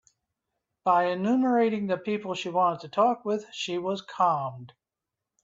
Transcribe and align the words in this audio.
By 0.83 1.09
enumerating 1.11 1.85
the 1.85 1.95
people 1.95 2.33
she 2.33 2.49
wanted 2.49 2.79
to 2.81 2.89
talk 2.89 3.23
with, 3.23 3.45
she 3.53 3.77
was 3.77 4.01
calmed. 4.01 4.73